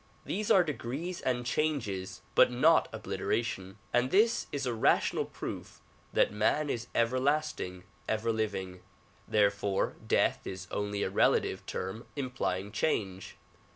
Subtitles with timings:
[0.25, 5.79] These are degrees and changes but not obliteration; and this is a rational proof
[6.11, 8.79] that man is everlasting, everliving.
[9.27, 13.35] Therefore death is only a relative term implying change.